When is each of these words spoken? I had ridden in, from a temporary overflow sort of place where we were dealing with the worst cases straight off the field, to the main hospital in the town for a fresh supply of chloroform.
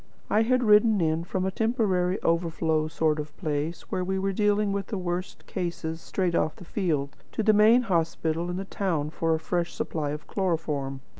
I 0.31 0.41
had 0.41 0.63
ridden 0.63 0.99
in, 0.99 1.23
from 1.25 1.45
a 1.45 1.51
temporary 1.51 2.19
overflow 2.23 2.87
sort 2.87 3.19
of 3.19 3.37
place 3.37 3.83
where 3.91 4.03
we 4.03 4.17
were 4.17 4.33
dealing 4.33 4.71
with 4.71 4.87
the 4.87 4.97
worst 4.97 5.45
cases 5.45 6.01
straight 6.01 6.33
off 6.33 6.55
the 6.55 6.65
field, 6.65 7.15
to 7.33 7.43
the 7.43 7.53
main 7.53 7.83
hospital 7.83 8.49
in 8.49 8.57
the 8.57 8.65
town 8.65 9.11
for 9.11 9.35
a 9.35 9.39
fresh 9.39 9.75
supply 9.75 10.09
of 10.09 10.25
chloroform. 10.25 11.01